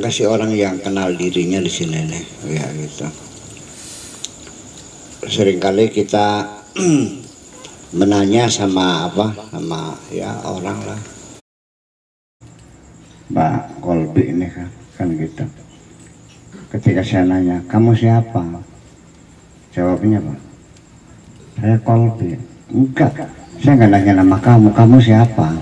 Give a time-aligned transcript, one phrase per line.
[0.00, 2.24] ada nggak sih orang yang kenal dirinya di sini nih.
[2.56, 3.04] Ya gitu.
[5.28, 6.48] Seringkali kita
[8.00, 9.36] menanya sama apa?
[9.52, 11.00] Sama ya orang lah.
[13.28, 15.44] Mbak Kolbi ini kan kan gitu.
[16.72, 18.40] Ketika saya nanya kamu siapa?
[19.76, 20.34] Jawabnya apa?
[21.60, 22.40] Saya Kolbi
[22.72, 23.12] enggak
[23.60, 24.72] saya nggak nanya nama kamu.
[24.72, 25.60] Kamu siapa?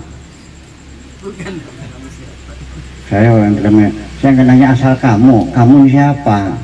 [3.10, 5.54] Saya orang Kalimantan saya nggak nanya asal kamu.
[5.54, 6.58] Kamu siapa?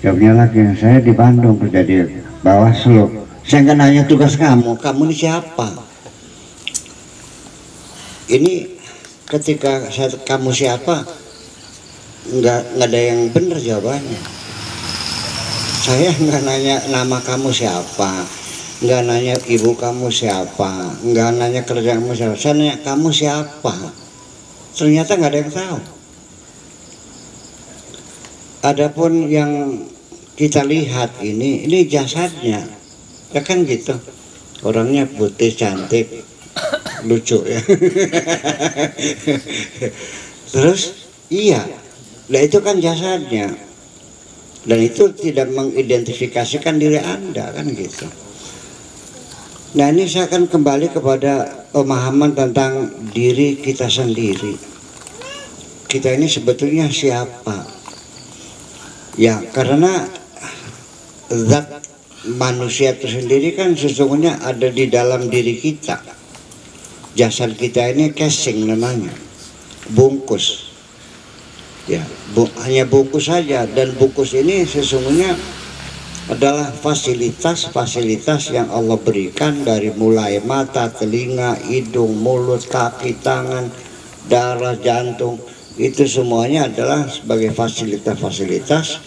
[0.00, 1.98] Jawabnya lagi saya di Bandung kerja di
[2.40, 4.78] Bawaslu saya nggak nanya tugas kamu.
[4.78, 5.68] Kamu ini siapa?
[8.30, 8.52] Ini
[9.26, 11.02] ketika saya kamu siapa?
[12.30, 14.20] Nggak nggak ada yang benar jawabannya.
[15.82, 18.28] Saya nggak nanya nama kamu siapa.
[18.84, 21.00] Nggak nanya ibu kamu siapa.
[21.02, 22.36] Nggak nanya kerja kamu siapa.
[22.38, 23.74] Saya nanya kamu siapa?
[24.78, 25.99] Ternyata nggak ada yang tahu
[28.60, 29.84] adapun yang
[30.36, 32.64] kita lihat ini ini jasadnya.
[33.30, 33.96] Ya kan gitu.
[34.64, 36.08] Orangnya putih cantik
[37.04, 37.60] lucu ya.
[40.52, 40.80] Terus
[41.32, 41.64] iya.
[42.28, 43.48] Nah itu kan jasadnya.
[44.60, 48.04] Dan itu tidak mengidentifikasikan diri anda kan gitu.
[49.80, 54.58] Nah ini saya akan kembali kepada pemahaman tentang diri kita sendiri.
[55.88, 57.79] Kita ini sebetulnya siapa
[59.18, 60.06] ya karena
[61.30, 61.82] zat
[62.36, 66.02] manusia itu sendiri kan sesungguhnya ada di dalam diri kita.
[67.16, 69.10] Jasad kita ini casing namanya.
[69.90, 70.70] Bungkus.
[71.88, 72.04] Ya
[72.36, 73.66] bu, hanya bungkus saja.
[73.66, 75.34] Dan bungkus ini sesungguhnya
[76.30, 83.66] adalah fasilitas-fasilitas yang Allah berikan dari mulai mata, telinga, hidung, mulut, kaki, tangan,
[84.30, 85.42] darah, jantung
[85.80, 89.00] itu semuanya adalah sebagai fasilitas-fasilitas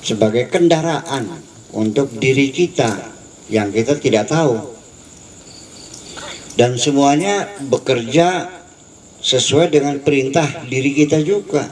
[0.00, 1.28] sebagai kendaraan
[1.72, 3.12] untuk diri kita
[3.52, 4.58] yang kita tidak tahu.
[6.56, 8.48] Dan semuanya bekerja
[9.20, 11.64] sesuai dengan perintah diri kita juga.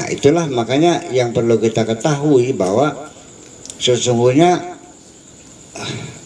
[0.00, 3.10] Nah itulah makanya yang perlu kita ketahui bahwa
[3.76, 4.80] sesungguhnya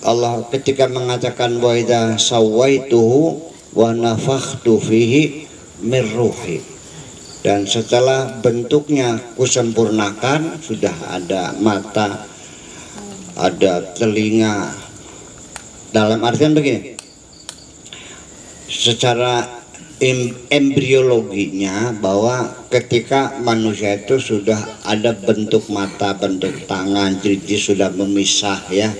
[0.04, 3.40] Allah ketika mengatakan wa idza sawaituhu
[3.74, 5.47] wa nafakhtu fihi
[5.82, 6.60] min ruhi.
[7.38, 12.26] Dan setelah bentuknya kusempurnakan sudah ada mata
[13.38, 14.74] ada telinga.
[15.88, 16.98] Dalam artian begini
[18.68, 19.58] secara
[20.52, 28.92] embriologinya bahwa ketika manusia itu sudah ada bentuk mata, bentuk tangan, jadi sudah memisah ya,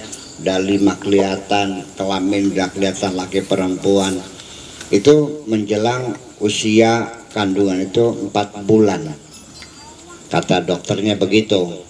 [0.43, 4.19] udah lima kelihatan, kelamin udah kelihatan laki perempuan,
[4.89, 9.05] itu menjelang usia kandungan itu empat bulan,
[10.33, 11.85] kata dokternya begitu.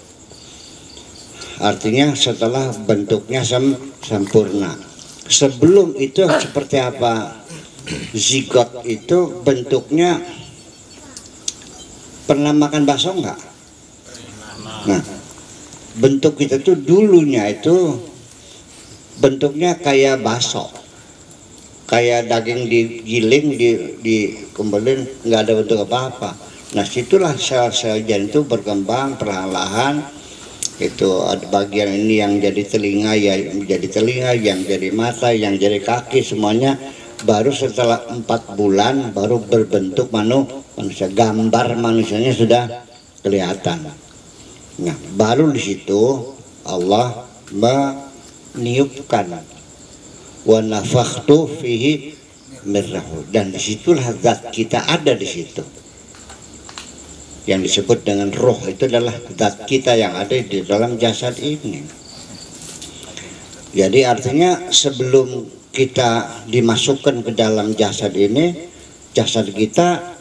[1.58, 4.78] Artinya setelah bentuknya sem sempurna.
[5.28, 7.44] Sebelum itu seperti apa
[8.14, 10.22] zigot itu bentuknya
[12.24, 13.40] pernah makan bakso enggak?
[14.86, 15.02] Nah,
[15.98, 17.98] bentuk kita tuh dulunya itu
[19.18, 20.70] bentuknya kayak bakso,
[21.88, 23.68] kayak daging digiling, di,
[24.04, 24.16] di
[24.52, 26.36] kembelin nggak ada bentuk apa-apa.
[26.76, 30.04] Nah, situlah sel-sel jantung berkembang perlahan-lahan.
[30.78, 33.34] Itu ada bagian ini yang jadi telinga ya
[33.66, 36.78] jadi telinga yang jadi mata yang jadi kaki semuanya.
[37.26, 40.46] Baru setelah empat bulan baru berbentuk manu,
[40.78, 42.86] manusia gambar manusianya sudah
[43.26, 43.90] kelihatan.
[44.78, 46.30] Nah baru di situ
[46.62, 49.57] Allah meniupkan
[50.48, 52.16] wa nafakhtu fihi
[52.64, 53.28] mirrahu.
[53.28, 55.60] Dan di situlah zat kita ada di situ.
[57.44, 61.84] Yang disebut dengan roh itu adalah zat kita yang ada di dalam jasad ini.
[63.76, 68.56] Jadi artinya sebelum kita dimasukkan ke dalam jasad ini
[69.12, 70.16] jasad kita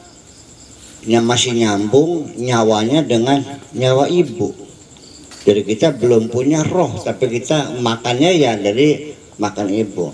[1.08, 3.40] yang masih nyambung nyawanya dengan
[3.72, 4.52] nyawa ibu.
[5.48, 9.07] Jadi kita belum punya roh tapi kita makannya ya dari
[9.38, 10.14] makan ibu.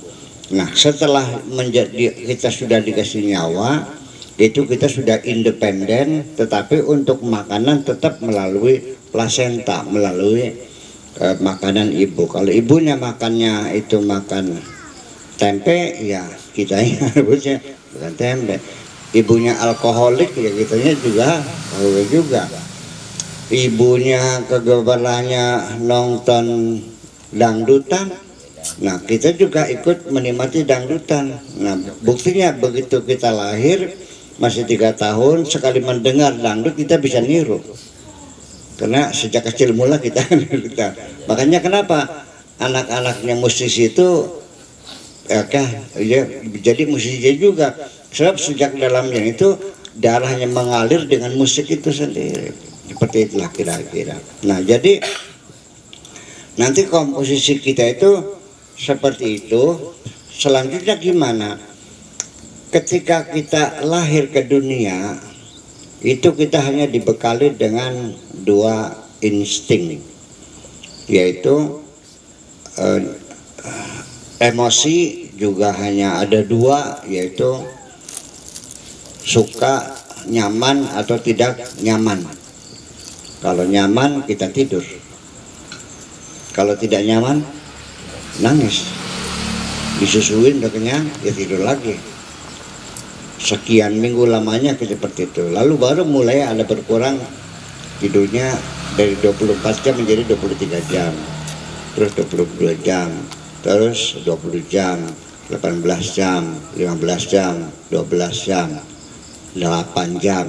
[0.53, 3.87] Nah setelah menjadi kita sudah dikasih nyawa
[4.35, 10.51] itu kita sudah independen tetapi untuk makanan tetap melalui plasenta melalui
[11.21, 12.27] eh, makanan ibu.
[12.27, 14.57] Kalau ibunya makannya itu makan
[15.37, 16.81] tempe ya kita
[17.17, 17.61] harusnya
[17.95, 18.57] bukan tempe.
[19.13, 21.29] Ibunya alkoholik ya kitanya juga
[21.77, 22.43] alkoholik juga.
[23.53, 26.81] Ibunya kegebalannya nonton
[27.29, 28.09] dangdutan
[28.79, 31.35] nah kita juga ikut menikmati dangdutan.
[31.59, 33.91] Nah buktinya begitu kita lahir
[34.39, 37.59] masih tiga tahun sekali mendengar dangdut kita bisa niru.
[38.79, 40.25] Karena sejak kecil mula kita
[40.65, 40.95] kita
[41.29, 42.25] makanya kenapa
[42.57, 44.27] anak-anaknya musisi itu
[45.27, 45.67] ya kan
[45.99, 46.23] ya,
[46.63, 47.75] jadi musisi juga.
[48.13, 49.57] Sebab sejak dalamnya itu
[49.97, 52.53] darahnya mengalir dengan musik itu sendiri.
[52.89, 54.17] Seperti itulah kira-kira.
[54.45, 55.01] Nah jadi
[56.61, 58.42] nanti komposisi kita itu
[58.77, 59.93] seperti itu.
[60.33, 61.61] Selanjutnya gimana?
[62.73, 65.21] Ketika kita lahir ke dunia
[66.01, 68.11] itu kita hanya dibekali dengan
[68.43, 68.91] dua
[69.23, 70.01] insting
[71.07, 71.79] yaitu
[72.81, 73.01] eh,
[74.41, 77.61] emosi juga hanya ada dua yaitu
[79.23, 79.95] suka
[80.27, 82.25] nyaman atau tidak nyaman.
[83.39, 84.83] Kalau nyaman kita tidur.
[86.53, 87.43] Kalau tidak nyaman
[88.41, 88.89] nangis.
[90.01, 91.99] Disusuin udah kenyang ya tidur lagi.
[93.37, 95.51] Sekian minggu lamanya seperti itu.
[95.51, 97.19] Lalu baru mulai ada berkurang
[97.99, 98.55] tidurnya
[98.95, 101.13] dari 24 jam menjadi 23 jam.
[101.93, 103.09] Terus 22 jam.
[103.63, 104.97] Terus 20 jam
[105.51, 105.83] 18
[106.15, 106.43] jam
[106.75, 107.53] 15 jam
[107.91, 108.67] 12 jam
[109.55, 110.47] 8 jam.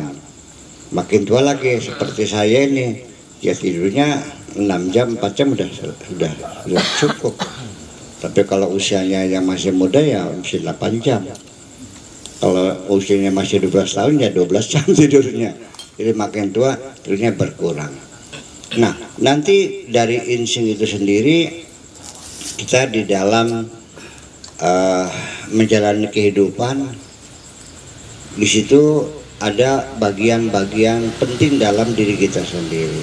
[0.95, 3.03] Makin tua lagi seperti saya ini
[3.43, 4.23] ya tidurnya
[4.55, 7.35] 6 jam 4 jam udah sudah sudah cukup.
[8.23, 11.21] Tapi kalau usianya yang masih muda ya masih 8 jam.
[12.39, 15.51] Kalau usianya masih 12 tahun ya 12 jam tidurnya.
[15.99, 17.93] Jadi makin tua tidurnya berkurang.
[18.79, 21.67] Nah nanti dari insting itu sendiri
[22.59, 23.67] kita di dalam
[24.63, 25.09] uh,
[25.51, 26.87] menjalani kehidupan
[28.35, 29.07] di situ
[29.39, 33.03] ada bagian-bagian penting dalam diri kita sendiri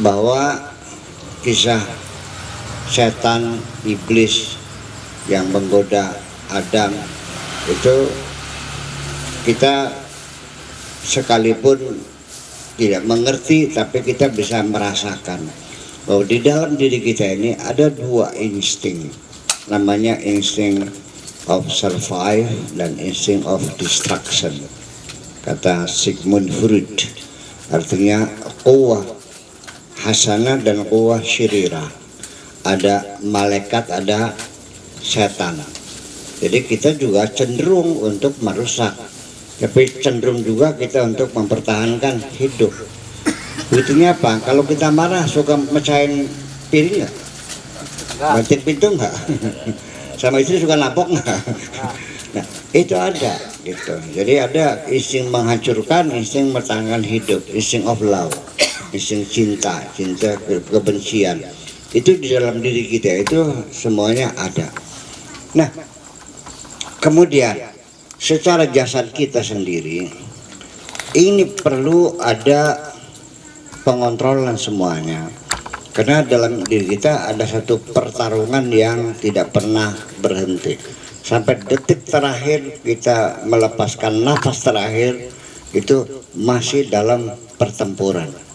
[0.00, 0.60] bahwa
[1.40, 1.80] kisah
[2.86, 4.56] setan iblis
[5.26, 6.14] yang menggoda
[6.52, 6.94] Adam.
[7.66, 8.06] Itu
[9.42, 9.90] kita
[11.06, 11.78] sekalipun
[12.76, 15.42] tidak mengerti tapi kita bisa merasakan
[16.06, 19.10] bahwa di dalam diri kita ini ada dua insting.
[19.66, 20.86] Namanya insting
[21.50, 22.46] of survive
[22.78, 24.54] dan insting of destruction.
[25.42, 26.90] Kata Sigmund Freud
[27.74, 28.30] artinya
[28.62, 29.15] kuah
[30.06, 31.82] hasanah dan kuah syirira
[32.62, 34.30] ada malaikat ada
[35.02, 35.58] setan
[36.36, 38.92] jadi kita juga cenderung untuk merusak.
[39.56, 42.76] Tapi cenderung juga kita untuk mempertahankan hidup.
[43.72, 44.44] Buktinya apa?
[44.44, 46.28] Kalau kita marah suka mecahin
[46.68, 47.14] piring nggak?
[48.20, 49.14] Banting pintu nggak?
[50.20, 51.40] Sama istri suka napok nggak?
[52.36, 52.44] Nah,
[52.76, 53.32] itu ada
[53.64, 53.96] gitu.
[54.12, 58.32] Jadi ada insting menghancurkan, insting mempertahankan hidup, insting of love,
[58.92, 60.36] insting cinta, cinta
[60.72, 61.40] kebencian.
[61.92, 64.68] Itu di dalam diri kita itu semuanya ada.
[65.56, 65.70] Nah,
[67.06, 67.54] Kemudian
[68.18, 70.10] secara jasad kita sendiri
[71.14, 72.90] ini perlu ada
[73.86, 75.30] pengontrolan semuanya.
[75.94, 80.74] Karena dalam diri kita ada satu pertarungan yang tidak pernah berhenti.
[81.22, 85.30] Sampai detik terakhir kita melepaskan nafas terakhir
[85.78, 86.04] itu
[86.34, 88.45] masih dalam pertempuran.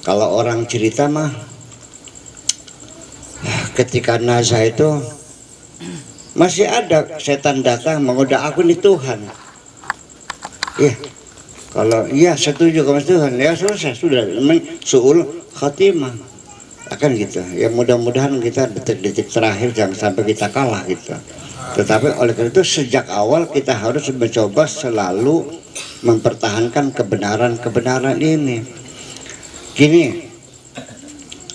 [0.00, 1.28] Kalau orang cerita mah
[3.76, 5.00] ketika nazar itu
[6.32, 9.20] masih ada setan datang menggoda aku nih Tuhan.
[10.80, 10.94] Ya
[11.70, 13.36] kalau iya setuju sama Tuhan.
[13.36, 13.94] Ya selesai.
[13.94, 14.24] Sudah.
[14.82, 15.22] Suul
[15.54, 16.16] khatimah.
[16.90, 17.44] Akan gitu.
[17.54, 21.14] Ya mudah-mudahan kita detik-detik terakhir jangan sampai kita kalah gitu.
[21.76, 25.46] Tetapi oleh karena itu sejak awal kita harus mencoba selalu
[26.02, 28.79] mempertahankan kebenaran-kebenaran ini
[29.80, 30.28] gini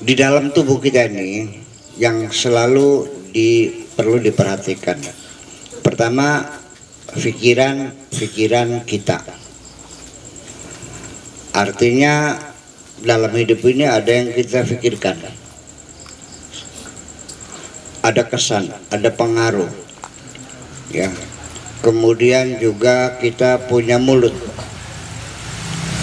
[0.01, 1.61] di dalam tubuh kita ini
[2.01, 4.97] yang selalu di perlu diperhatikan.
[5.85, 6.41] Pertama,
[7.13, 9.21] pikiran-pikiran kita.
[11.53, 12.41] Artinya
[13.05, 15.21] dalam hidup ini ada yang kita pikirkan.
[18.01, 19.69] Ada kesan, ada pengaruh.
[20.89, 21.13] Ya.
[21.85, 24.33] Kemudian juga kita punya mulut.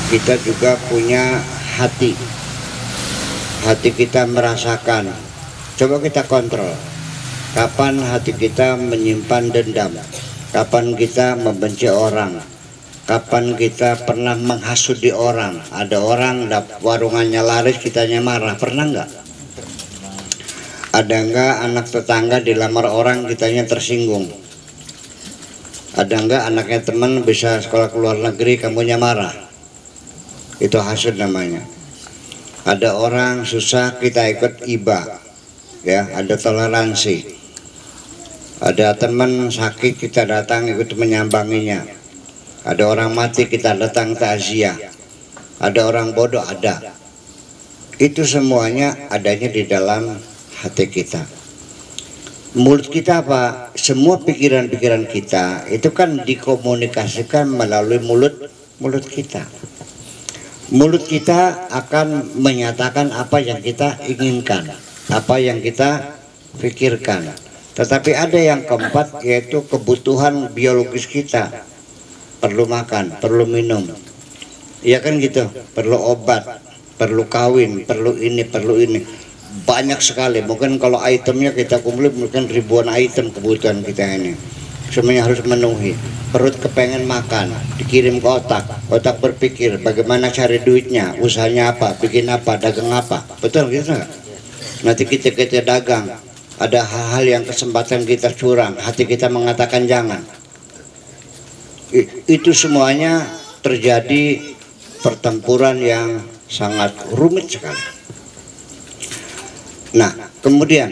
[0.07, 2.13] Kita juga punya hati.
[3.65, 5.09] Hati kita merasakan.
[5.79, 6.93] Coba kita kontrol
[7.53, 9.93] Kapan hati kita menyimpan dendam?
[10.57, 12.41] Kapan kita membenci orang?
[13.05, 15.61] Kapan kita pernah menghasudi orang?
[15.69, 16.49] Ada orang
[16.81, 18.57] warungannya laris, kitanya marah.
[18.57, 19.11] Pernah nggak?
[20.97, 24.33] Ada nggak anak tetangga dilamar orang, kitanya tersinggung?
[25.93, 29.52] Ada nggak anaknya teman bisa sekolah ke luar negeri, kamunya marah?
[30.63, 31.67] Itu hasud namanya.
[32.63, 35.19] Ada orang susah, kita ikut iba.
[35.83, 37.27] Ya, ada toleransi.
[38.63, 41.83] Ada teman sakit kita datang ikut menyambanginya.
[42.63, 44.79] Ada orang mati kita datang takziah
[45.63, 46.83] ada orang bodoh ada.
[48.03, 50.19] Itu semuanya adanya di dalam
[50.59, 51.23] hati kita.
[52.59, 53.73] Mulut kita apa?
[53.79, 58.51] Semua pikiran-pikiran kita itu kan dikomunikasikan melalui mulut
[58.83, 59.47] mulut kita
[60.73, 64.73] mulut kita akan menyatakan apa yang kita inginkan
[65.13, 66.17] apa yang kita
[66.59, 67.29] pikirkan
[67.73, 71.65] tetapi ada yang keempat yaitu kebutuhan biologis kita.
[72.43, 73.87] Perlu makan, perlu minum.
[74.83, 76.59] Ya kan gitu, perlu obat,
[76.99, 79.01] perlu kawin, perlu ini, perlu ini.
[79.65, 80.43] Banyak sekali.
[80.45, 84.33] Mungkin kalau itemnya kita kumpulin mungkin ribuan item kebutuhan kita ini.
[84.93, 85.97] Semuanya harus memenuhi.
[86.29, 87.49] Perut kepengen makan,
[87.81, 88.69] dikirim ke otak.
[88.93, 93.25] Otak berpikir bagaimana cari duitnya, usahanya apa, bikin apa, dagang apa.
[93.41, 93.97] Betul gitu
[94.85, 96.13] Nanti kita kita dagang,
[96.61, 100.21] ada hal-hal yang kesempatan kita curang, hati kita mengatakan jangan.
[102.29, 103.25] Itu semuanya
[103.65, 104.41] terjadi
[105.01, 106.21] pertempuran yang
[106.53, 107.81] sangat rumit sekali.
[109.97, 110.89] Nah, kemudian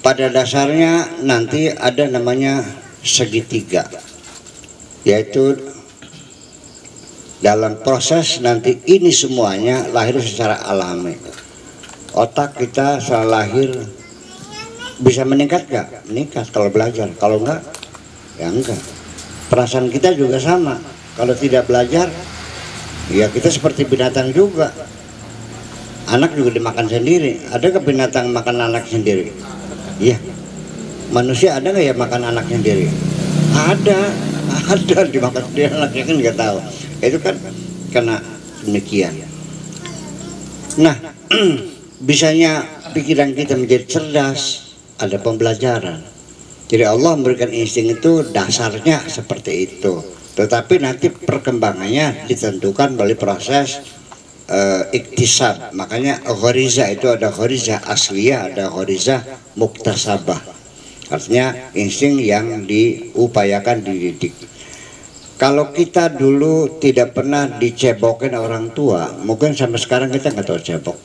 [0.00, 2.64] pada dasarnya nanti ada namanya
[3.02, 3.86] segitiga,
[5.02, 5.58] yaitu
[7.38, 11.14] dalam proses nanti ini semuanya lahir secara alami
[12.18, 13.70] otak kita setelah lahir
[14.98, 15.86] bisa meningkat gak?
[16.10, 17.06] Meningkat kalau belajar.
[17.22, 17.62] Kalau enggak,
[18.34, 18.78] ya enggak.
[19.46, 20.74] Perasaan kita juga sama.
[21.14, 22.10] Kalau tidak belajar,
[23.14, 24.74] ya kita seperti binatang juga.
[26.10, 27.46] Anak juga dimakan sendiri.
[27.52, 29.30] Ada ke binatang makan anak sendiri?
[29.98, 30.18] Iya.
[31.12, 32.88] Manusia ada nggak ya makan anak sendiri?
[33.54, 34.00] Ada,
[34.74, 36.58] ada dimakan sendiri anaknya kan nggak tahu.
[37.02, 37.34] Itu kan
[37.90, 38.16] karena
[38.64, 39.14] demikian.
[40.78, 40.94] Nah,
[42.08, 42.62] bisanya
[42.94, 44.70] pikiran kita menjadi cerdas
[45.02, 45.98] ada pembelajaran
[46.70, 49.98] jadi Allah memberikan insting itu dasarnya seperti itu
[50.38, 53.82] tetapi nanti perkembangannya ditentukan melalui proses
[54.48, 59.22] uh, iktisab makanya ghoriza itu ada ghoriza asliya ada ghoriza
[59.54, 60.40] muktasabah
[61.08, 64.34] artinya insting yang diupayakan dididik
[65.38, 70.98] kalau kita dulu tidak pernah dicebokin orang tua mungkin sampai sekarang kita nggak tahu cebok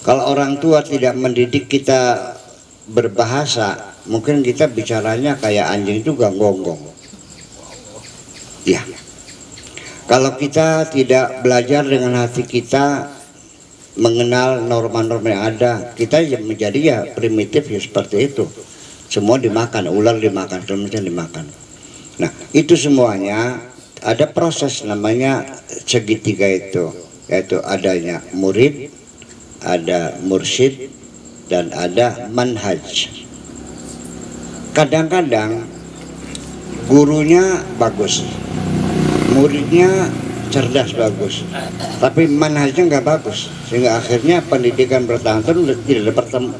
[0.00, 2.32] kalau orang tua tidak mendidik kita
[2.88, 6.80] berbahasa, mungkin kita bicaranya kayak anjing juga gonggong.
[8.64, 8.80] Ya.
[10.10, 13.06] Kalau kita tidak belajar dengan hati kita
[13.94, 18.50] mengenal norma-norma yang ada, kita yang menjadi ya primitif ya seperti itu.
[19.06, 21.46] Semua dimakan, ular dimakan, semuanya dimakan.
[22.18, 23.62] Nah, itu semuanya
[24.02, 25.46] ada proses namanya
[25.86, 26.90] segitiga itu,
[27.30, 28.90] yaitu adanya murid,
[29.62, 30.90] ada mursyid
[31.46, 32.82] dan ada manhaj
[34.70, 35.66] kadang-kadang
[36.86, 38.22] gurunya bagus
[39.34, 40.10] muridnya
[40.50, 41.46] cerdas bagus
[42.02, 46.12] tapi manhajnya nggak bagus sehingga akhirnya pendidikan tidak ada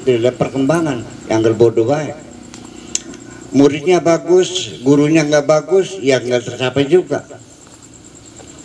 [0.06, 2.14] tidak ada perkembangan yang berbodoh baik
[3.50, 7.26] muridnya bagus gurunya nggak bagus ya nggak tercapai juga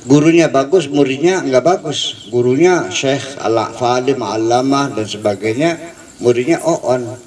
[0.05, 2.29] gurunya bagus, muridnya nggak bagus.
[2.29, 5.81] Gurunya syekh, ala falim, alama dan sebagainya,
[6.21, 7.17] muridnya on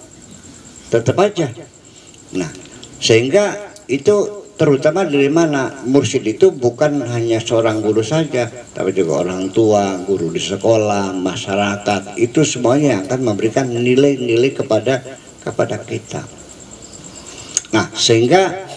[0.89, 1.53] Tetap aja.
[2.33, 2.49] Nah,
[2.97, 5.71] sehingga itu terutama dari mana?
[5.87, 12.19] Mursyid itu bukan hanya seorang guru saja tapi juga orang tua guru di sekolah masyarakat.
[12.19, 15.01] Itu semuanya akan memberikan nilai-nilai kepada
[15.41, 16.27] kepada kita.
[17.73, 18.69] Nah sehingga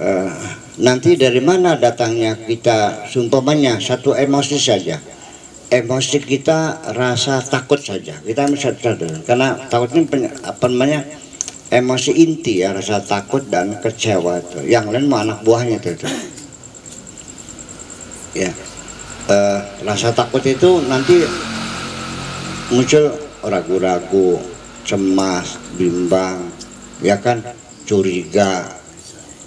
[0.00, 0.32] uh,
[0.80, 4.96] nanti dari mana datangnya kita sumpamanya satu emosi saja.
[5.70, 8.18] Emosi kita rasa takut saja.
[8.18, 11.06] Kita sadar karena takutnya apa namanya
[11.70, 14.66] emosi inti ya rasa takut dan kecewa itu.
[14.66, 16.06] Yang lain mau anak buahnya itu, itu.
[18.34, 18.50] ya.
[19.30, 21.22] Uh, rasa takut itu nanti
[22.74, 23.14] muncul
[23.46, 24.42] ragu-ragu
[24.82, 26.50] cemas bimbang
[26.98, 27.38] ya kan?
[27.86, 28.66] Curiga.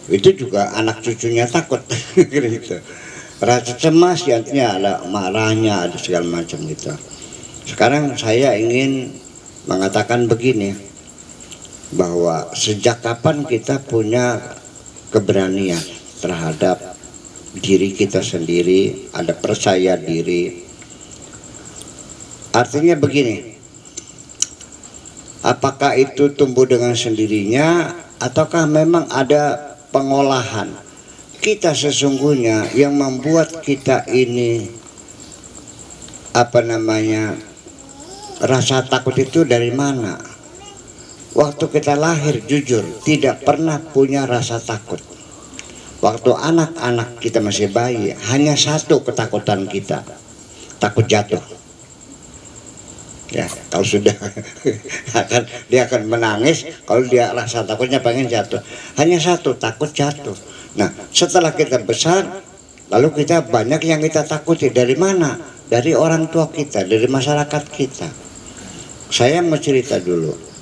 [0.08, 1.84] Itu juga anak cucunya takut
[2.15, 2.80] gitu.
[3.44, 4.39] Rasa cemas ya
[4.80, 6.96] ada marahnya ada segala macam gitu.
[7.68, 9.12] Sekarang saya ingin
[9.68, 10.92] mengatakan begini
[11.93, 14.41] bahwa sejak kapan kita punya
[15.13, 15.81] keberanian
[16.19, 16.97] terhadap
[17.53, 20.65] diri kita sendiri ada percaya diri.
[22.53, 23.53] Artinya begini
[25.43, 27.91] apakah itu tumbuh dengan sendirinya
[28.23, 30.71] ataukah memang ada pengolahan
[31.43, 34.71] kita sesungguhnya yang membuat kita ini
[36.31, 37.35] apa namanya
[38.39, 40.32] rasa takut itu dari mana
[41.33, 45.01] waktu kita lahir jujur tidak pernah punya rasa takut.
[46.03, 50.03] Waktu anak-anak kita masih bayi hanya satu ketakutan kita.
[50.77, 51.41] Takut jatuh.
[53.33, 54.13] Ya kalau sudah
[55.21, 58.59] akan dia akan menangis kalau dia rasa takutnya pengen jatuh.
[58.99, 60.35] Hanya satu takut jatuh.
[60.75, 62.43] Nah setelah kita besar
[62.91, 64.69] lalu kita banyak yang kita takuti.
[64.69, 65.39] Dari mana?
[65.71, 68.11] Dari orang tua kita dari masyarakat kita.
[69.07, 70.52] Saya mau cerita dulu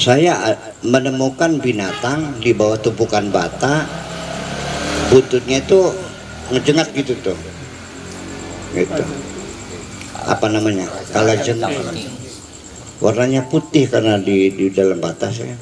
[0.00, 3.86] saya menemukan binatang di bawah tumpukan bata.
[5.12, 5.94] Buntutnya itu
[6.50, 7.38] ngejengat gitu tuh.
[8.74, 9.04] Gitu.
[10.26, 10.90] Apa namanya?
[11.14, 11.62] Kalajeng
[13.02, 15.52] warnanya putih karena di di dalam batas ya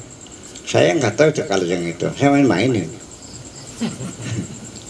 [0.63, 2.07] saya nggak tahu itu kalajeng itu.
[2.15, 2.87] Saya main-mainin.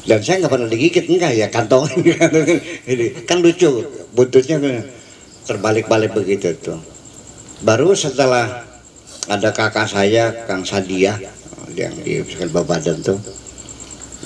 [0.06, 1.88] Dan saya nggak pernah digigit enggak ya kantong
[2.92, 4.60] ini kan lucu buntutnya
[5.50, 6.80] terbalik-balik begitu tuh.
[7.64, 8.68] Baru setelah
[9.32, 11.16] ada kakak saya Kang Sadia
[11.74, 13.20] yang di Babadan tuh.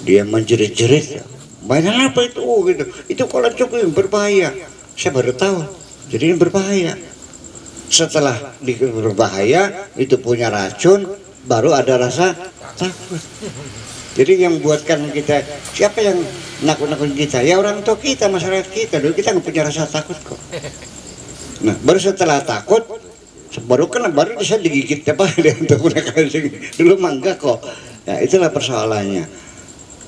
[0.06, 1.22] Dia menjerit-jerit
[1.68, 2.40] mainan apa itu?
[2.42, 2.88] Oh, gitu.
[3.12, 4.54] Itu kalau cukup berbahaya.
[4.98, 5.60] Saya baru tahu.
[6.10, 6.94] Jadi ini berbahaya.
[7.88, 11.08] Setelah di berbahaya itu punya racun
[11.48, 12.36] baru ada rasa
[12.76, 13.22] takut.
[14.18, 16.18] Jadi yang buatkan kita siapa yang
[16.66, 17.46] nakut-nakut kita?
[17.46, 18.98] Ya orang tua kita masyarakat kita.
[19.00, 20.40] Dulu kita nggak punya rasa takut kok.
[21.64, 22.84] Nah baru setelah takut
[23.66, 25.26] baru kena baru bisa digigit apa
[25.62, 25.90] untuk
[26.78, 27.64] dulu mangga kok.
[28.08, 29.28] Ya itulah persoalannya.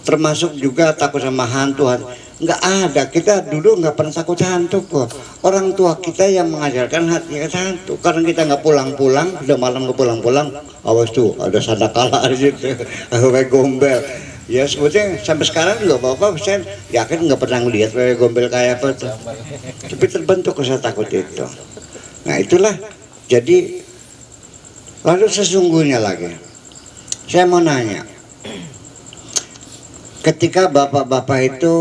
[0.08, 1.91] Termasuk juga takut sama hantu.
[2.39, 3.01] Nggak ada.
[3.12, 5.12] Kita dulu nggak pernah takut hantu kok.
[5.44, 8.00] Orang tua kita yang mengajarkan hati hantu.
[8.00, 10.48] Karena kita nggak pulang-pulang udah malam nggak pulang-pulang
[10.88, 12.79] awas tuh ada sadakala gitu
[13.12, 14.00] kayak gombel.
[14.50, 18.97] Ya sebetulnya sampai sekarang juga bapak saya yakin nggak pernah ngelihat kayak gombel kayak apa
[18.97, 19.13] tuh.
[19.86, 21.45] Tapi terbentuk rasa takut itu.
[22.26, 22.73] Nah itulah
[23.30, 23.86] jadi
[25.06, 26.50] lalu sesungguhnya lagi
[27.30, 28.02] saya mau nanya.
[30.26, 31.76] Ketika bapak-bapak itu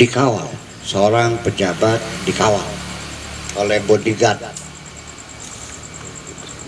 [0.00, 0.48] dikawal
[0.80, 2.64] seorang pejabat dikawal
[3.60, 4.40] oleh bodyguard.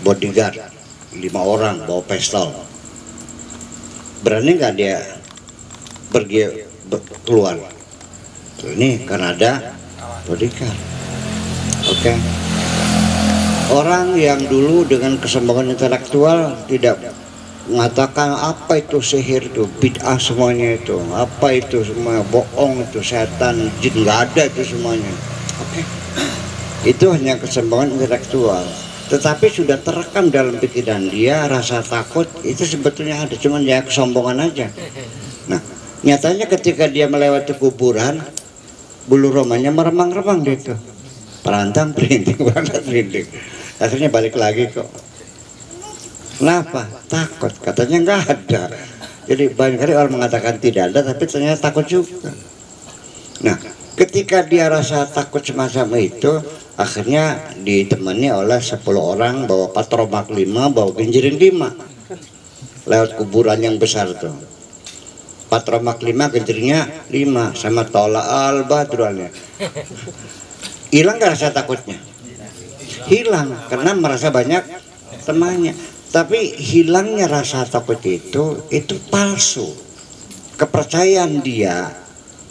[0.05, 0.61] Bodyguard
[1.17, 2.53] lima orang bawa pistol.
[4.21, 5.01] Berani nggak dia
[6.13, 6.69] pergi
[7.25, 7.57] keluar?
[8.61, 9.51] Ini karena ada
[10.29, 10.94] bodyguard
[11.95, 12.17] okay.
[13.71, 16.99] orang yang dulu dengan kesombongan intelektual tidak
[17.65, 24.05] mengatakan apa itu sihir itu bid'ah semuanya itu apa itu semua bohong itu setan jin
[24.05, 25.09] nggak ada itu semuanya
[25.57, 25.83] okay.
[26.85, 28.61] itu hanya kesombongan intelektual
[29.05, 34.69] tetapi sudah terekam dalam pikiran dia rasa takut itu sebetulnya ada cuman ya kesombongan aja
[35.49, 35.61] nah
[36.05, 38.21] nyatanya ketika dia melewati kuburan
[39.09, 40.77] bulu romanya meremang-remang gitu
[41.45, 43.29] perantang perinting perantang perinting
[43.77, 44.89] akhirnya balik lagi kok
[46.35, 46.83] Kenapa?
[47.07, 47.53] Takut.
[47.63, 48.63] Katanya nggak ada.
[49.25, 52.29] Jadi banyak kali orang mengatakan tidak ada, tapi ternyata takut juga.
[53.41, 53.57] Nah,
[53.97, 56.29] ketika dia rasa takut semacam itu,
[56.77, 61.71] akhirnya ditemani oleh 10 orang bawa patromak lima, bawa genjirin lima.
[62.85, 64.35] Lewat kuburan yang besar tuh.
[65.49, 69.31] Patromak lima, genjirinya lima, sama tolak al badruannya.
[70.95, 71.99] Hilang rasa takutnya?
[73.11, 74.63] Hilang, karena merasa banyak
[75.27, 75.75] temannya.
[76.15, 79.67] Tapi hilangnya rasa takut itu itu palsu.
[80.55, 81.91] Kepercayaan dia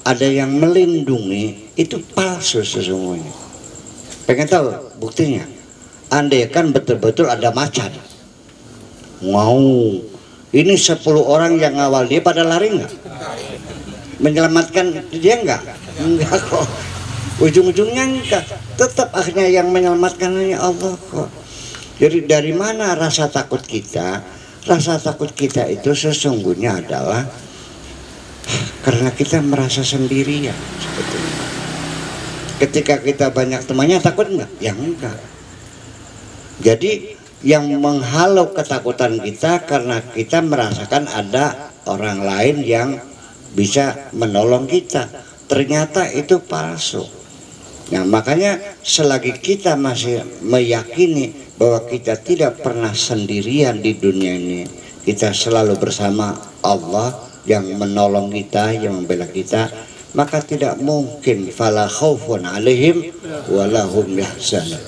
[0.04, 3.32] ada yang melindungi itu palsu sesungguhnya.
[4.28, 5.48] Pengen tahu buktinya?
[6.12, 7.96] Andai kan betul-betul ada macan.
[9.24, 9.96] Mau.
[10.52, 12.92] Ini 10 orang yang awal dia pada lari nggak?
[14.20, 15.64] Menyelamatkan dia enggak
[15.98, 16.93] enggak kok
[17.42, 18.44] ujung-ujungnya enggak
[18.78, 21.44] tetap akhirnya yang menyelamatkan hanya Allah kok
[21.94, 24.18] jadi dari mana rasa takut kita?
[24.66, 27.22] Rasa takut kita itu sesungguhnya adalah
[28.82, 31.46] karena kita merasa sendirian sebetulnya.
[32.58, 34.50] Ketika kita banyak temannya takut enggak?
[34.58, 35.18] Ya enggak.
[36.64, 42.98] Jadi yang menghalau ketakutan kita karena kita merasakan ada orang lain yang
[43.54, 45.06] bisa menolong kita.
[45.46, 47.23] Ternyata itu palsu.
[47.92, 54.64] Nah makanya selagi kita masih meyakini bahwa kita tidak pernah sendirian di dunia ini
[55.04, 56.32] kita selalu bersama
[56.64, 57.12] Allah
[57.44, 59.68] yang menolong kita yang membela kita
[60.16, 63.12] maka tidak mungkin fala khaufun alaihim
[63.52, 64.80] walahum yahzanun.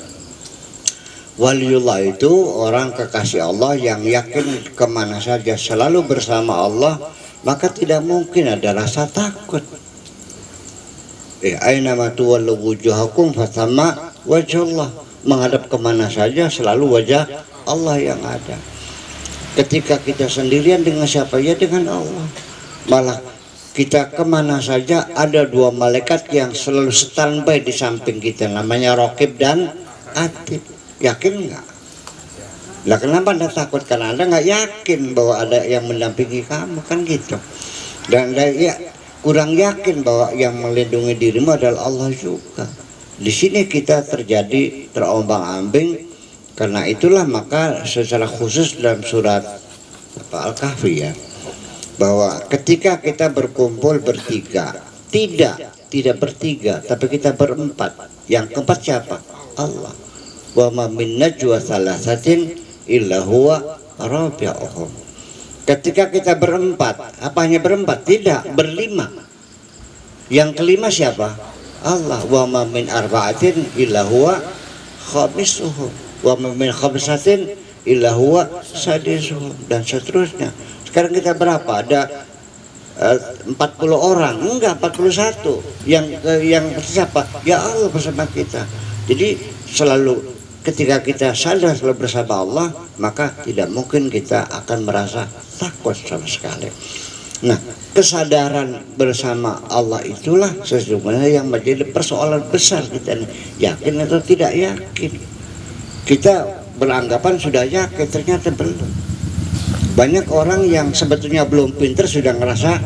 [1.37, 6.96] Waliullah itu orang kekasih Allah yang yakin ke mana saja selalu bersama Allah
[7.44, 9.61] maka tidak mungkin ada rasa takut
[11.54, 14.90] aina ma tuwallu wujuhakum fatama wajhullah
[15.22, 17.22] menghadap ke mana saja selalu wajah
[17.66, 18.59] Allah yang ada.
[19.59, 21.38] Ketika kita sendirian dengan siapa?
[21.42, 22.26] Ya dengan Allah.
[22.87, 23.18] Malah
[23.76, 28.48] kita ke mana saja ada dua malaikat yang selalu standby di samping kita.
[28.48, 29.72] Namanya Rokib dan
[30.16, 30.62] Atib
[31.02, 31.66] yakin nggak?
[32.87, 33.82] Lah kenapa anda takut?
[33.82, 36.80] Karena anda nggak yakin bahwa ada yang mendampingi kamu.
[36.87, 37.37] Kan gitu.
[38.06, 38.78] Dan ya
[39.26, 42.62] kurang yakin bahwa yang melindungi dirimu adalah Allah juga.
[43.18, 46.06] Di sini kita terjadi terombang-ambing
[46.54, 49.42] karena itulah maka secara khusus dalam surat
[50.30, 51.10] Al-Kahfi ya
[51.98, 54.78] bahwa ketika kita berkumpul bertiga
[55.10, 57.98] tidak tidak bertiga tapi kita berempat.
[58.30, 59.18] Yang keempat siapa?
[59.58, 59.94] Allah.
[60.54, 62.54] Wa ma min najwa salasatin
[62.86, 63.58] illa huwa
[63.98, 65.06] rabi'uhum
[65.66, 68.07] ketika kita berempat apa hanya berempat?
[68.07, 69.11] Tidak berlima.
[70.31, 71.35] Yang kelima siapa?
[71.83, 72.22] Allah.
[72.24, 74.38] Wa ma min arba'atin illa huwa
[75.11, 75.90] khamisuhum
[76.22, 77.52] wa min khamsatin
[77.87, 80.50] illa huwa sadisuhum dan seterusnya.
[80.87, 81.68] Sekarang kita berapa?
[81.83, 82.00] Ada
[83.02, 84.35] eh, uh, 40 orang.
[84.42, 87.26] Enggak 41 yang uh, yang siapa?
[87.46, 88.66] Ya Allah bersama kita.
[89.07, 89.38] Jadi
[89.70, 90.35] selalu
[90.66, 96.69] ketika kita sadar selalu bersama Allah maka tidak mungkin kita akan merasa takut sama sekali.
[97.45, 97.61] Nah
[97.92, 103.29] kesadaran bersama Allah itulah sesungguhnya yang menjadi persoalan besar kita
[103.61, 105.12] yakin atau tidak yakin?
[106.07, 108.88] Kita beranggapan sudah yakin ternyata belum.
[109.97, 112.81] Banyak orang yang sebetulnya belum pinter sudah ngerasa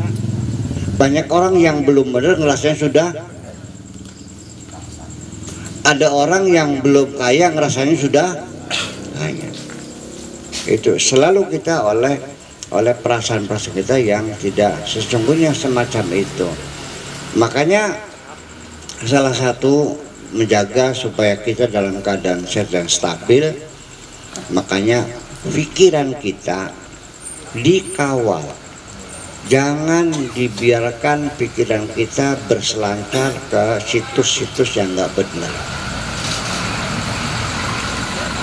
[0.95, 3.09] banyak orang yang belum benar ngerasanya sudah
[5.81, 8.29] ada orang yang belum kaya ngerasanya sudah
[9.17, 9.49] kaya
[10.69, 12.21] itu selalu kita oleh
[12.71, 16.49] oleh perasaan-perasaan kita yang tidak sesungguhnya semacam itu.
[17.35, 17.99] Makanya
[19.03, 19.99] salah satu
[20.31, 23.51] menjaga supaya kita dalam keadaan sehat dan stabil
[24.55, 25.03] makanya
[25.51, 26.71] pikiran kita
[27.59, 28.47] dikawal.
[29.51, 35.80] Jangan dibiarkan pikiran kita berselancar ke situs-situs yang nggak benar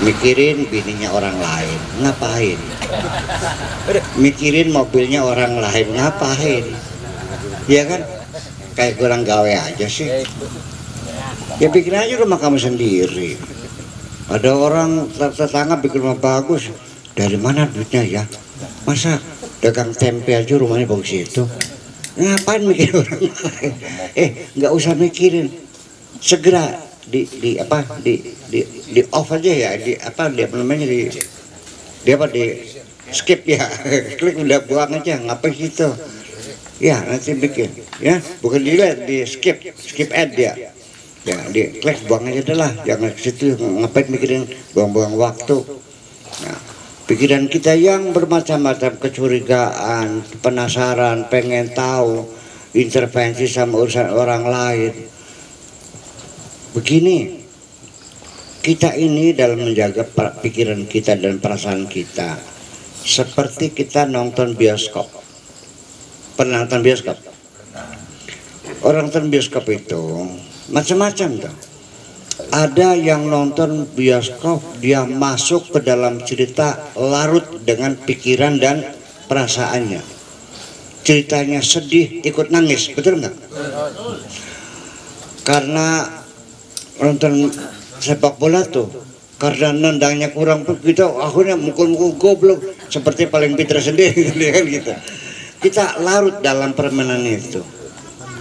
[0.05, 2.59] mikirin bininya orang lain ngapain?
[4.17, 6.65] Mikirin mobilnya orang lain ngapain?
[7.65, 8.01] Ya kan?
[8.77, 10.05] Kayak kurang gawe aja sih.
[11.57, 13.33] Ya bikin aja rumah kamu sendiri.
[14.29, 16.69] Ada orang tetangga bikin rumah bagus.
[17.17, 18.23] Dari mana duitnya ya?
[18.85, 19.17] Masa
[19.65, 21.43] dagang tempe aja rumahnya bagus itu?
[22.17, 23.73] Ngapain mikir orang lain?
[24.13, 25.49] Eh nggak usah mikirin.
[26.21, 28.19] Segera di di apa di
[28.51, 28.59] di
[28.91, 31.07] di off aja ya di apa dia namanya di
[32.03, 32.43] di apa di
[33.11, 33.63] skip ya.
[34.19, 35.87] Klik udah buang aja ngapain gitu
[36.83, 37.71] ya nanti bikin
[38.03, 38.19] ya.
[38.43, 40.53] Bukan dilihat di skip skip ad ya.
[41.27, 45.59] Ya di klik buang aja adalah jangan situ ngapain mikirin buang-buang waktu.
[46.43, 46.59] Nah,
[47.03, 52.27] pikiran kita yang bermacam-macam kecurigaan penasaran pengen tahu
[52.71, 54.93] intervensi sama urusan orang lain
[56.77, 57.41] begini
[58.61, 60.05] kita ini dalam menjaga
[60.43, 62.37] pikiran kita dan perasaan kita.
[63.01, 65.09] Seperti kita nonton bioskop.
[66.37, 67.17] Pernah nonton bioskop?
[68.85, 70.29] Orang nonton bioskop itu
[70.69, 71.55] macam-macam tuh.
[72.53, 78.85] Ada yang nonton bioskop dia masuk ke dalam cerita larut dengan pikiran dan
[79.25, 80.03] perasaannya.
[81.01, 83.33] Ceritanya sedih ikut nangis betul nggak?
[85.47, 86.17] Karena
[87.01, 87.49] nonton
[88.01, 88.89] sepak bola tuh.
[89.37, 92.59] Karena nendangnya kurang begitu akhirnya mukul-mukul goblok.
[92.89, 94.93] Seperti paling pintar sendiri kan gitu.
[95.61, 97.61] Kita larut dalam permainan itu.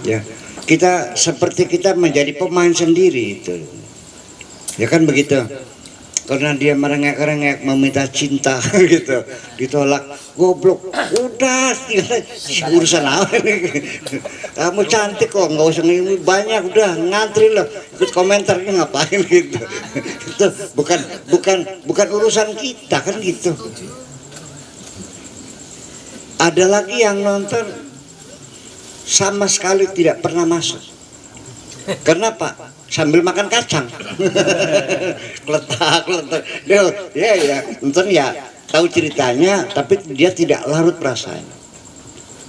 [0.05, 0.21] Ya
[0.67, 3.55] kita seperti kita menjadi pemain sendiri itu.
[4.77, 5.41] Ya kan begitu
[6.27, 8.59] karena dia merengek-rengek meminta cinta
[8.91, 9.23] gitu.
[9.55, 10.03] Ditolak.
[10.35, 10.91] Goblok.
[11.17, 11.73] Udah
[12.77, 13.57] urusan apa nih
[14.53, 16.99] kamu cantik kok nggak usah ini banyak udah.
[16.99, 17.65] Ngantri loh.
[17.95, 19.57] Ikut komentarnya ngapain gitu.
[20.35, 20.99] Itu bukan
[21.31, 23.55] bukan bukan urusan kita kan gitu.
[26.37, 27.65] Ada lagi yang nonton?
[29.07, 30.83] Sama sekali tidak pernah masuk.
[32.03, 32.66] Kenapa?
[32.87, 33.87] Sambil makan kacang.
[35.51, 36.41] letak, letak.
[36.63, 38.31] Dia, ya, ya, nonton ya
[38.71, 41.43] tahu ceritanya, tapi dia tidak larut perasaan.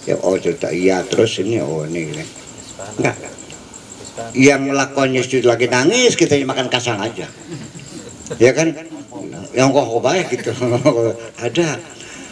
[0.06, 2.24] Ya, oh cerita iya terus ini oh ini, ini.
[2.96, 3.16] enggak.
[4.34, 7.28] Yang melakukannya sudah lagi nangis, kita makan kacang aja.
[8.40, 8.74] Ya kan?
[9.54, 10.52] Yang kok baik gitu.
[11.46, 11.68] ada.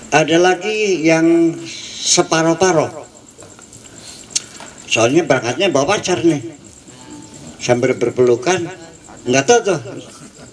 [0.06, 1.58] Ada lagi yang
[2.06, 3.06] separoh-paroh
[4.86, 6.40] soalnya berangkatnya bawa pacar nih
[7.60, 8.64] sambil berpelukan
[9.26, 9.80] nggak tahu tuh.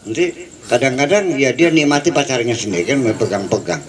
[0.03, 0.25] Nanti
[0.67, 3.81] kadang-kadang ya dia nikmati pacarnya sendiri kan pegang-pegang.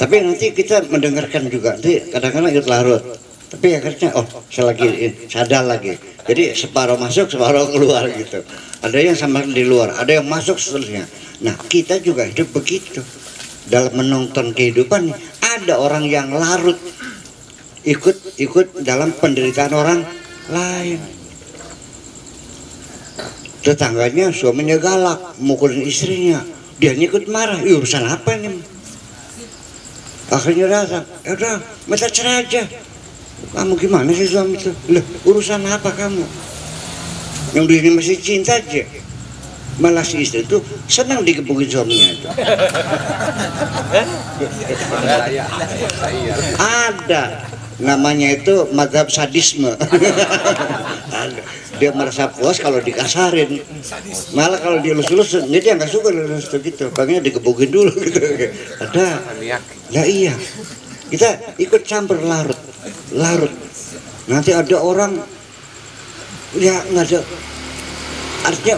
[0.00, 3.02] Tapi nanti kita mendengarkan juga nanti kadang-kadang ikut larut.
[3.50, 4.88] Tapi akhirnya oh saya lagi
[5.26, 5.98] sadar lagi.
[6.24, 8.40] Jadi separuh masuk separuh keluar gitu.
[8.80, 11.04] Ada yang sama di luar ada yang masuk seterusnya.
[11.44, 13.02] Nah kita juga hidup begitu.
[13.70, 16.78] Dalam menonton kehidupan ada orang yang larut
[17.84, 20.00] ikut ikut dalam penderitaan orang
[20.52, 21.19] lain
[23.60, 26.40] tetangganya suaminya galak mukulin istrinya.
[26.80, 28.80] Dia ikut marah Ih, urusan apa nih
[30.30, 31.58] akhirnya datang ya udah
[31.90, 32.62] minta cerai aja.
[33.50, 36.22] Kamu gimana sih suami itu loh urusan apa kamu?
[37.50, 38.86] Yang diri masih cinta aja.
[39.80, 42.28] Malah si istri itu senang dikebukin suaminya itu.
[46.60, 47.48] Ada
[47.80, 49.72] namanya itu madhab sadisme
[51.80, 53.60] dia merasa puas kalau dikasarin.
[54.36, 56.92] Malah kalau dielus-elus ini dia nggak suka elus gitu.
[56.92, 58.20] Pengennya dikebukin dulu gitu.
[58.80, 59.20] Ada.
[59.90, 60.34] Ya iya.
[61.10, 62.56] Kita ikut campur larut.
[63.16, 63.52] Larut.
[64.30, 65.18] Nanti ada orang
[66.56, 67.20] ya nggak ada.
[68.46, 68.76] Artinya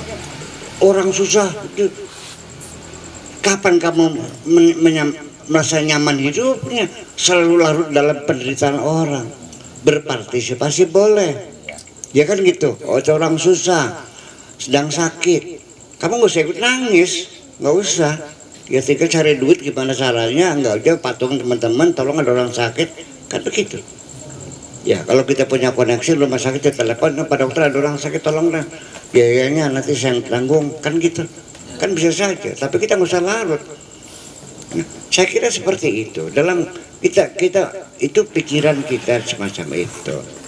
[0.83, 1.91] orang susah itu.
[3.43, 5.19] Kapan kamu men,
[5.51, 6.87] merasa nyaman hidupnya?
[7.19, 9.27] Selalu larut dalam penderitaan orang.
[9.83, 11.35] Berpartisipasi boleh
[12.13, 12.77] ya kan gitu.
[12.87, 14.09] Oh orang susah
[14.61, 15.59] sedang sakit.
[15.99, 17.13] Kamu nggak usah ikut nangis.
[17.59, 18.15] Nggak usah.
[18.71, 20.55] Ya tinggal cari duit gimana caranya.
[20.55, 22.89] Nggak aja patung teman-teman tolong ada orang sakit.
[23.27, 23.83] Kan begitu.
[24.87, 28.55] Ya kalau kita punya koneksi rumah sakit ya telepon pak dokter ada orang sakit tolong
[28.55, 28.65] dah.
[29.11, 30.79] Biayanya nanti saya tanggung.
[30.79, 31.27] Kan gitu.
[31.81, 33.63] Kan bisa saja tapi kita nggak usah larut.
[34.73, 36.31] Nah, saya kira seperti itu.
[36.31, 36.67] Dalam
[37.03, 37.63] kita kita
[37.99, 40.42] itu pikiran kita semacam itu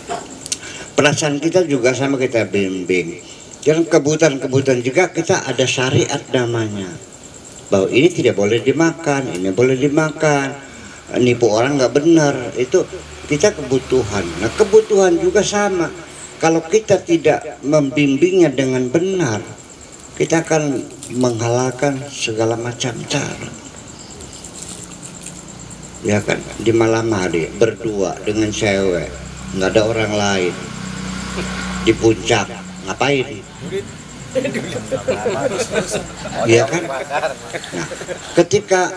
[0.94, 3.18] perasaan kita juga sama kita bimbing.
[3.64, 6.88] Dalam kebutuhan-kebutuhan juga kita ada syariat namanya.
[7.68, 10.54] Bahwa ini tidak boleh dimakan ini boleh dimakan
[11.18, 12.34] nipu orang nggak benar.
[12.54, 12.86] Itu
[13.26, 14.24] kita kebutuhan.
[14.40, 15.90] Nah kebutuhan juga sama.
[16.38, 19.40] Kalau kita tidak membimbingnya dengan benar
[20.14, 20.84] kita akan
[21.18, 23.50] menghalalkan segala macam cara.
[26.04, 26.36] Ya kan?
[26.60, 29.08] Di malam hari berdua dengan cewek
[29.54, 30.54] nggak ada orang lain
[31.84, 32.46] di puncak.
[32.84, 33.26] Ngapain?
[36.44, 36.82] Ya kan?
[36.84, 37.86] Nah,
[38.34, 38.90] ketika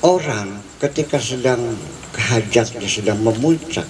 [0.00, 1.60] orang ketika sedang
[2.16, 3.86] kehajatnya sedang memuncak.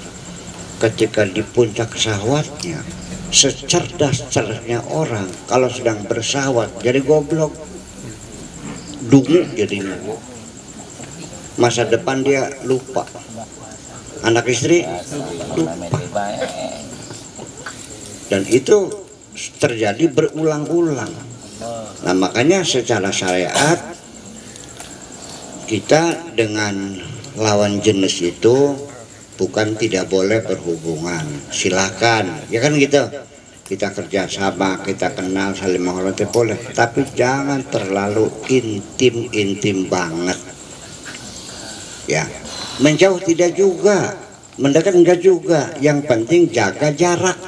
[0.80, 2.80] Ketika di puncak sahwatnya
[3.30, 7.52] secerdas-cerdasnya orang kalau sedang bersahwat jadi goblok.
[9.00, 9.96] Dungu jadinya.
[11.60, 13.04] Masa depan dia lupa.
[14.24, 14.84] Anak istri
[15.56, 16.24] lupa
[18.30, 18.86] dan itu
[19.58, 21.10] terjadi berulang-ulang.
[22.06, 23.76] Nah makanya secara syariat
[25.66, 26.96] kita dengan
[27.36, 28.74] lawan jenis itu
[29.34, 31.26] bukan tidak boleh berhubungan.
[31.50, 32.48] Silakan.
[32.48, 33.02] Ya kan gitu?
[33.66, 36.58] Kita kerjasama kita kenal saling menghormati boleh.
[36.74, 40.38] Tapi jangan terlalu intim intim banget.
[42.06, 42.26] Ya.
[42.80, 44.16] Menjauh tidak juga.
[44.58, 45.70] Mendekat enggak juga.
[45.78, 47.38] Yang penting jaga jarak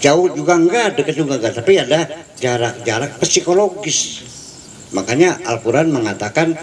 [0.00, 1.54] jauh juga enggak dekat juga enggak.
[1.60, 2.00] Tapi ada
[2.38, 4.22] jarak-jarak psikologis.
[4.94, 6.54] Makanya Al-Quran mengatakan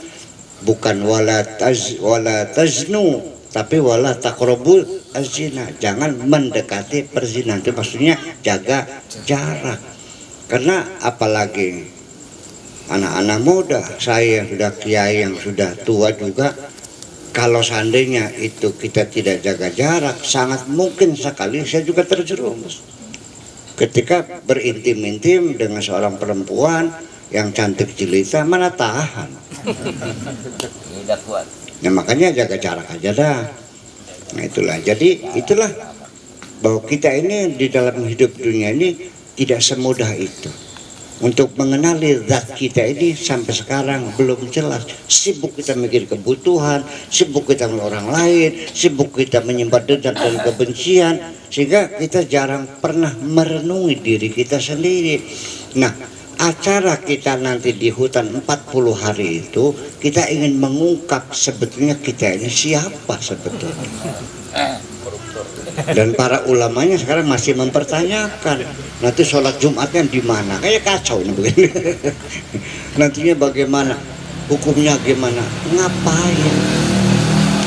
[0.64, 3.20] bukan wala taz wala taznu
[3.52, 4.82] tapi wala takrobul
[5.14, 8.88] azina jangan mendekati perzinahan itu maksudnya jaga
[9.28, 9.78] jarak.
[10.50, 11.94] Karena apalagi
[12.90, 16.52] anak-anak muda saya yang sudah kiai yang sudah tua juga
[17.34, 22.84] kalau seandainya itu kita tidak jaga jarak sangat mungkin sekali saya juga terjerumus
[23.78, 26.94] ketika berintim-intim dengan seorang perempuan
[27.34, 29.30] yang cantik jelita mana tahan?
[31.84, 33.40] Nah makanya jaga jarak aja dah.
[34.34, 34.78] Nah itulah.
[34.82, 35.70] Jadi itulah
[36.64, 40.73] bahwa kita ini di dalam hidup dunia ini tidak semudah itu
[41.22, 44.88] untuk mengenali zat kita ini sampai sekarang belum jelas.
[45.06, 51.16] Sibuk kita mikir kebutuhan sibuk kita orang lain sibuk kita menyimpan dendam dan kebencian
[51.54, 55.22] sehingga kita jarang pernah merenungi diri kita sendiri.
[55.78, 55.94] Nah
[56.42, 58.44] acara kita nanti di hutan 40
[58.98, 59.72] hari itu
[60.02, 63.88] kita ingin mengungkap sebetulnya kita ini siapa sebetulnya
[65.92, 68.66] dan para ulamanya sekarang masih mempertanyakan
[69.02, 70.62] nanti sholat Jumatnya di mana?
[70.62, 71.68] Kayak kacau ini begini.
[73.00, 73.96] Nantinya bagaimana?
[74.52, 75.42] Hukumnya gimana?
[75.72, 76.56] Ngapain?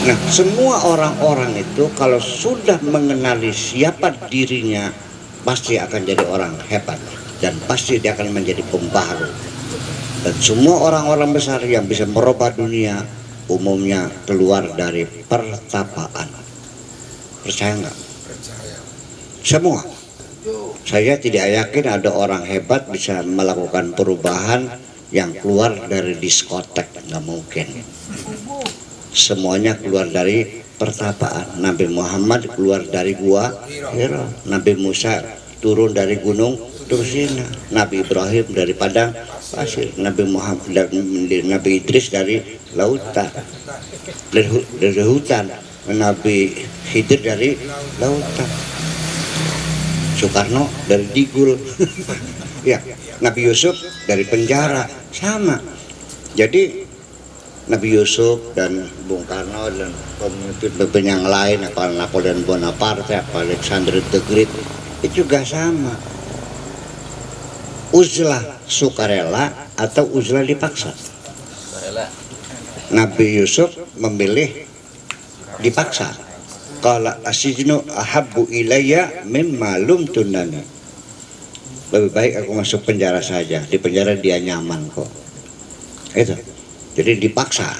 [0.06, 4.94] Nah semua orang-orang itu kalau sudah mengenali siapa dirinya
[5.42, 6.98] pasti akan jadi orang hebat
[7.42, 9.30] dan pasti dia akan menjadi pembaharu
[10.26, 12.98] dan semua orang-orang besar yang bisa merubah dunia
[13.46, 16.45] umumnya keluar dari pertapaan
[17.46, 17.96] percaya nggak?
[19.46, 19.80] Semua.
[20.86, 24.66] Saya tidak yakin ada orang hebat bisa melakukan perubahan
[25.14, 26.90] yang keluar dari diskotek.
[27.06, 27.66] Nggak mungkin.
[29.14, 31.62] Semuanya keluar dari pertapaan.
[31.62, 33.50] Nabi Muhammad keluar dari gua
[33.94, 34.26] Hira.
[34.46, 35.22] Nabi Musa
[35.62, 36.54] turun dari gunung
[36.86, 37.42] Tursina
[37.74, 39.10] Nabi Ibrahim dari padang
[39.54, 39.90] pasir.
[39.98, 40.90] Nabi Muhammad
[41.46, 42.38] Nabi Idris dari
[42.78, 43.30] lautan.
[44.30, 44.46] Dari,
[44.78, 46.54] dari hutan Nabi
[46.90, 47.54] Khidir dari
[48.02, 48.50] lautan.
[50.16, 51.54] Soekarno dari Digul.
[52.66, 52.82] Ya
[53.22, 53.78] Nabi Yusuf
[54.10, 54.90] dari penjara.
[55.14, 55.54] Sama.
[56.34, 56.82] Jadi
[57.70, 64.18] Nabi Yusuf dan Bung Karno dan pemimpin-pemimpin yang lain apa Napoleon Bonaparte apa Alexander the
[64.26, 64.50] Great
[65.06, 65.94] itu juga sama.
[67.94, 70.90] Uzlah sukarela atau uzlah dipaksa?
[72.90, 74.66] Nabi Yusuf memilih
[75.60, 76.12] dipaksa.
[76.84, 80.76] Kalau asijnu ahabbu ilayya mimma lum tunani
[81.94, 83.62] lebih baik aku masuk penjara saja.
[83.62, 85.06] Di penjara dia nyaman kok.
[86.16, 86.34] Itu
[86.98, 87.70] jadi dipaksa.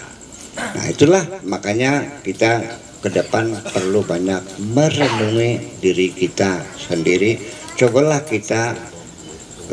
[0.56, 2.62] Nah itulah makanya kita
[3.02, 4.40] ke depan perlu banyak
[4.72, 7.36] merenungi diri kita sendiri.
[7.76, 8.72] Cobalah kita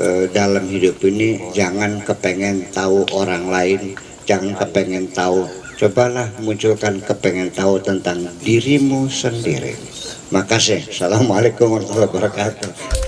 [0.01, 5.47] eh, dalam hidup ini jangan kepengen tahu orang lain jangan kepengen tahu
[5.83, 9.75] cobalah munculkan kepengen tahu tentang dirimu sendiri.
[10.31, 10.87] Makasih.
[10.87, 13.02] Assalamualaikum warahmatullahi wabarakatuh